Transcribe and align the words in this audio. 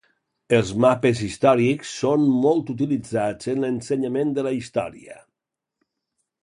Els 0.59 0.69
mapes 0.85 1.19
històrics 1.27 1.91
són 1.99 2.25
molt 2.47 2.73
utilitzats 2.75 3.53
en 3.55 3.63
l'ensenyament 3.67 4.35
de 4.39 4.49
la 4.49 4.59
història. 4.63 5.25